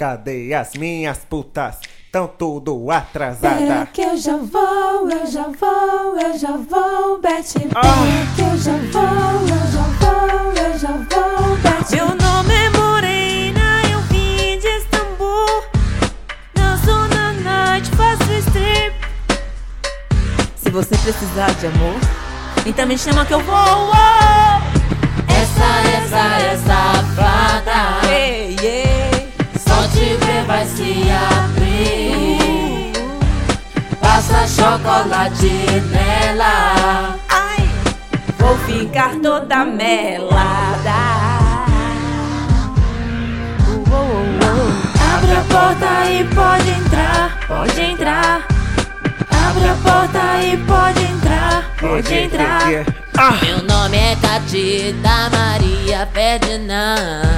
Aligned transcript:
Cadê 0.00 0.54
as 0.54 0.72
minhas 0.76 1.18
putas? 1.28 1.76
Tão 2.10 2.26
tudo 2.26 2.90
atrasada. 2.90 3.54
Pera 3.58 3.84
que 3.92 4.00
eu 4.00 4.16
já 4.16 4.34
vou, 4.34 5.10
eu 5.10 5.26
já 5.26 5.42
vou, 5.42 6.18
eu 6.18 6.38
já 6.38 6.52
vou, 6.56 7.20
Betty. 7.20 7.58
Pera 7.58 7.70
Ah. 7.76 8.34
que 8.34 8.40
eu 8.40 8.56
já 8.56 8.72
vou, 8.72 9.02
eu 9.42 9.66
já 9.70 9.82
vou, 10.00 10.52
eu 10.64 10.78
já 10.78 10.88
vou, 10.88 11.56
Betty. 11.58 11.96
Meu 11.96 12.06
nome 12.06 12.54
é 12.54 12.70
Morena, 12.70 13.82
eu 13.92 14.00
vim 14.08 14.58
de 14.58 14.68
Istambul. 14.68 15.64
Danço 16.54 17.08
na 17.14 17.32
night, 17.34 17.90
faço 17.90 18.32
strip. 18.48 18.94
Se 20.56 20.70
você 20.70 20.96
precisar 20.96 21.52
de 21.60 21.66
amor, 21.66 22.00
então 22.64 22.86
me 22.86 22.96
chama 22.96 23.26
que 23.26 23.34
eu 23.34 23.40
vou. 23.40 23.90
Essa, 25.28 25.88
essa, 25.90 26.52
essa 26.54 27.29
vai 30.50 30.66
se 30.66 31.06
abrir 31.28 32.92
Passa 34.00 34.46
chocolate 34.48 35.52
nela 35.92 37.16
Ai, 37.28 37.68
vou 38.38 38.56
ficar 38.58 39.14
toda 39.22 39.64
melada. 39.64 41.00
Uh, 43.68 43.74
uh, 43.74 43.94
uh, 43.94 44.26
uh. 44.42 44.70
Abre 45.14 45.32
a 45.32 45.42
porta 45.48 46.10
e 46.10 46.24
pode 46.34 46.70
entrar, 46.70 47.38
pode 47.46 47.80
entrar. 47.80 48.46
Abre 49.48 49.68
a 49.68 49.74
porta 49.74 50.42
e 50.42 50.56
pode 50.56 51.02
entrar, 51.04 51.70
pode 51.78 52.14
entrar. 52.14 52.62
Ah, 53.16 53.38
Meu 53.44 53.62
nome 53.62 53.96
é 53.96 54.16
Catita 54.16 55.30
Maria 55.30 56.08
Ferdinand 56.12 57.29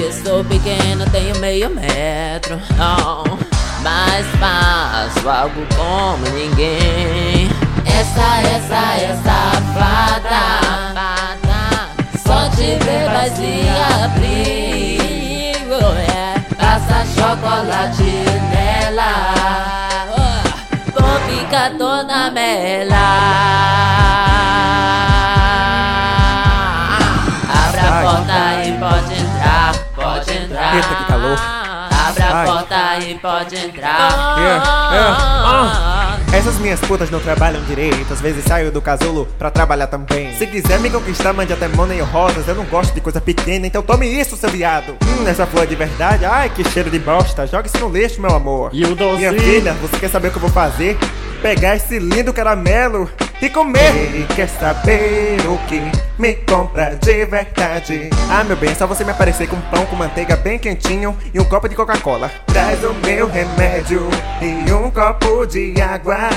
que 0.00 0.12
sou 0.12 0.42
pequena, 0.44 1.04
tenho 1.10 1.36
meio 1.38 1.68
metro. 1.68 2.58
Não, 2.76 3.38
mas 3.82 4.26
faço 4.38 5.28
algo 5.28 5.60
como 5.76 6.24
ninguém. 6.30 7.50
Essa, 7.84 8.40
essa, 8.48 8.94
essa 8.96 9.50
fada, 9.74 10.42
Só 12.26 12.48
te 12.50 12.78
ver 12.82 13.10
abrir 14.04 15.56
oh, 15.66 15.94
yeah. 15.98 16.40
Passa 16.56 17.04
chocolate 17.14 18.12
nela. 18.50 19.12
Vou 20.94 21.14
ficar 21.28 21.70
toda 21.76 22.30
mela 22.30 23.49
Eita, 30.74 30.94
que 30.94 31.04
calor. 31.04 31.38
Abre 32.08 32.22
a 32.22 32.36
Ai. 32.36 32.46
porta 32.46 32.98
e 33.00 33.14
pode 33.18 33.56
entrar 33.56 34.36
É, 34.38 34.96
é, 34.96 35.00
ah. 35.00 36.16
Essas 36.32 36.58
minhas 36.58 36.78
putas 36.80 37.10
não 37.10 37.18
trabalham 37.18 37.60
direito, 37.64 38.12
às 38.12 38.20
vezes 38.20 38.44
saio 38.44 38.70
do 38.70 38.80
casulo 38.80 39.26
pra 39.38 39.50
trabalhar 39.50 39.88
também. 39.88 40.32
Se 40.36 40.46
quiser 40.46 40.78
me 40.78 40.88
conquistar, 40.88 41.32
mande 41.32 41.52
até 41.52 41.66
money 41.66 42.00
ou 42.00 42.06
rosas. 42.06 42.46
Eu 42.46 42.54
não 42.54 42.64
gosto 42.64 42.94
de 42.94 43.00
coisa 43.00 43.20
pequena, 43.20 43.66
então 43.66 43.82
tome 43.82 44.06
isso, 44.06 44.36
seu 44.36 44.48
viado. 44.48 44.96
Hum, 45.04 45.26
essa 45.26 45.44
flor 45.44 45.64
é 45.64 45.66
de 45.66 45.74
verdade. 45.74 46.24
Ai, 46.24 46.48
que 46.48 46.62
cheiro 46.70 46.88
de 46.88 47.00
bosta. 47.00 47.46
Joga 47.46 47.66
isso 47.66 47.78
no 47.78 47.88
lixo, 47.88 48.20
meu 48.20 48.34
amor. 48.34 48.70
E 48.72 48.84
o? 48.84 48.96
Minha 49.16 49.32
filha, 49.32 49.72
você 49.74 49.98
quer 49.98 50.08
saber 50.08 50.28
o 50.28 50.30
que 50.30 50.36
eu 50.36 50.42
vou 50.42 50.50
fazer? 50.50 50.96
Pegar 51.42 51.74
esse 51.74 51.98
lindo 51.98 52.32
caramelo 52.32 53.10
e 53.40 53.48
comer. 53.48 54.20
E 54.20 54.26
quer 54.34 54.48
saber 54.48 55.38
o 55.46 55.58
que 55.66 55.80
me 56.18 56.34
compra 56.34 56.96
de 56.96 57.24
verdade? 57.24 58.10
Ah, 58.30 58.44
meu 58.44 58.56
bem, 58.56 58.74
só 58.74 58.86
você 58.86 59.04
me 59.04 59.10
aparecer 59.10 59.48
com 59.48 59.60
pão 59.62 59.86
com 59.86 59.96
manteiga 59.96 60.36
bem 60.36 60.58
quentinho 60.58 61.16
e 61.32 61.40
um 61.40 61.44
copo 61.44 61.68
de 61.68 61.74
Coca-Cola. 61.74 62.30
Traz 62.46 62.82
o 62.84 62.92
meu 63.06 63.28
remédio 63.28 64.08
e 64.40 64.72
um 64.72 64.90
copo 64.90 65.46
de 65.46 65.80
água. 65.80 66.28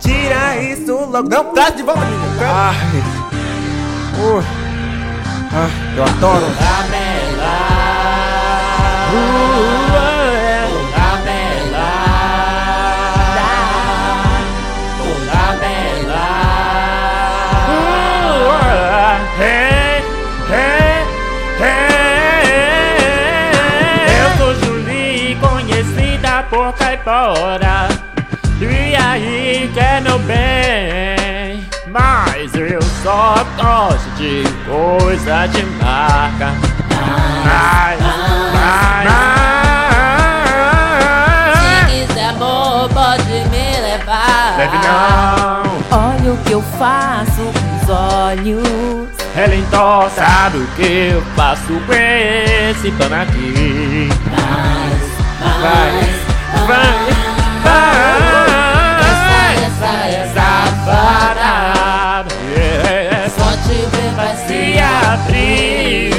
Tira 0.00 0.56
isso 0.62 0.94
logo. 0.94 1.28
Não, 1.28 1.52
traz 1.52 1.76
de 1.76 1.82
volta, 1.82 2.00
menino. 2.00 2.24
Ai. 2.42 2.76
Uh. 4.18 4.44
Ah, 5.52 5.68
eu 5.96 6.04
adoro. 6.04 6.46
Hey, 6.46 7.09
por 26.50 26.72
caipora. 26.74 27.88
E 28.60 28.94
aí 28.96 29.70
quer 29.72 30.02
meu 30.02 30.18
bem, 30.18 31.64
mas 31.86 32.52
eu 32.54 32.82
só 33.02 33.36
gosto 33.56 34.10
de 34.16 34.42
coisa 34.66 35.46
de 35.46 35.62
marca. 35.82 36.52
Mais, 37.46 37.98
mais, 38.52 39.08
Se 41.56 42.06
quiser 42.06 42.28
amor, 42.28 42.90
pode 42.90 43.24
me 43.24 43.80
levar 43.80 44.56
Deve 44.58 44.76
não. 44.76 45.80
Olha 45.92 46.32
o 46.32 46.36
que 46.44 46.52
eu 46.52 46.62
faço 46.78 47.40
com 47.40 47.82
os 47.82 47.88
olhos. 47.88 49.08
Ela 49.34 49.54
então 49.54 50.10
sabe 50.14 50.58
o 50.58 50.66
que 50.76 51.12
eu 51.14 51.22
faço 51.34 51.80
com 51.86 51.92
esse 51.92 52.90
pano 52.92 53.14
aqui. 53.14 54.10
Vai, 55.62 56.29
vai, 56.66 57.08
vai. 57.64 58.10
Essa, 59.64 59.92
essa 60.16 60.48
Safada, 60.84 62.34
yeah. 62.56 63.28
Só 63.30 63.50
te 63.66 63.76
ver 63.90 64.10
vai 64.16 64.34
se 64.36 64.60
abrir. 64.78 66.10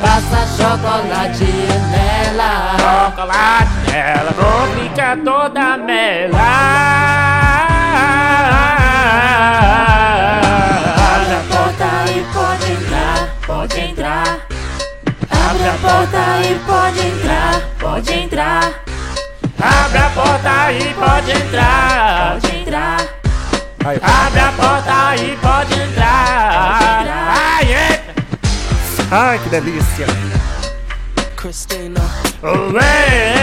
Passa 0.00 0.40
chocolate 0.56 1.50
nela 1.90 2.52
Chocolate 2.78 3.74
nela, 3.90 4.30
vou 4.36 4.62
ficar 4.82 5.14
toda 5.18 5.76
melada. 5.78 6.39
Abre 15.50 15.68
a 15.68 15.72
porta 15.72 16.40
e 16.48 16.54
pode 16.64 17.00
entrar, 17.00 17.60
pode 17.80 18.12
entrar. 18.12 18.84
Abre 19.58 19.98
a 19.98 20.10
porta 20.10 20.72
e 20.72 20.94
pode 20.94 21.30
entrar. 21.32 22.38
Pode 22.40 22.56
entrar. 22.56 23.00
Abre 23.84 24.40
a 24.40 24.52
porta 24.52 25.16
e 25.16 25.36
pode 25.38 25.74
entrar. 25.80 27.04
Ai, 27.58 27.72
eita. 27.72 28.14
ai, 29.10 29.38
que 29.40 29.48
delícia. 29.48 30.06
Christina, 31.34 32.00
Oh, 32.42 32.70
ei, 32.78 33.39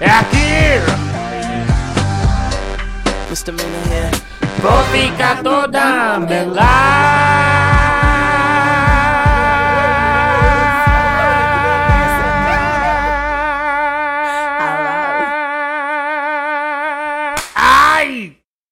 É 0.00 0.10
aqui. 0.10 0.38
Vou 4.60 4.82
ficar 4.84 5.40
toda 5.42 6.18
melada. 6.18 7.47